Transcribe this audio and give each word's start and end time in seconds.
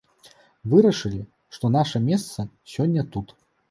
Вырашылі, 0.71 1.21
што 1.59 1.65
наша 1.79 2.05
месца 2.09 2.51
сёння 2.77 3.11
тут. 3.17 3.41